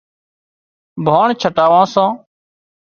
ڀاڻ 1.05 1.27
ڇٽاوان 1.39 1.85
سان 1.93 2.09